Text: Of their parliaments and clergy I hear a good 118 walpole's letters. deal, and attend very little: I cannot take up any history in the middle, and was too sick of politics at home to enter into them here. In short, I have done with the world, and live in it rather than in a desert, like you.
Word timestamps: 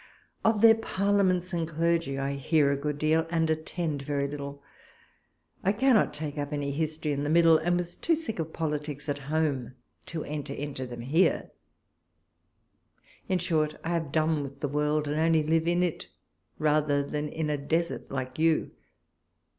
Of 0.43 0.61
their 0.61 0.73
parliaments 0.73 1.53
and 1.53 1.67
clergy 1.67 2.17
I 2.17 2.33
hear 2.33 2.71
a 2.71 2.75
good 2.75 2.95
118 3.03 3.09
walpole's 3.11 3.29
letters. 3.29 3.37
deal, 3.37 3.37
and 3.37 3.49
attend 3.95 4.01
very 4.01 4.27
little: 4.27 4.63
I 5.63 5.71
cannot 5.73 6.11
take 6.11 6.39
up 6.39 6.51
any 6.51 6.71
history 6.71 7.11
in 7.11 7.23
the 7.23 7.29
middle, 7.29 7.59
and 7.59 7.77
was 7.77 7.95
too 7.97 8.15
sick 8.15 8.39
of 8.39 8.51
politics 8.51 9.07
at 9.09 9.19
home 9.29 9.75
to 10.07 10.23
enter 10.23 10.55
into 10.55 10.87
them 10.87 11.01
here. 11.01 11.51
In 13.29 13.37
short, 13.37 13.75
I 13.83 13.89
have 13.89 14.11
done 14.11 14.41
with 14.41 14.61
the 14.61 14.67
world, 14.67 15.07
and 15.07 15.35
live 15.51 15.67
in 15.67 15.83
it 15.83 16.07
rather 16.57 17.03
than 17.03 17.29
in 17.29 17.51
a 17.51 17.57
desert, 17.59 18.09
like 18.09 18.39
you. 18.39 18.71